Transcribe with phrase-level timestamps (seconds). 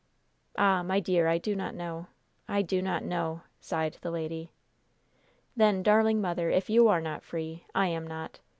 [0.57, 2.07] "Ah, my dear, I do not know!
[2.47, 4.51] I do not know!" sighed the lady.
[5.55, 8.39] "Then, darling mother, if you are not free, I am not.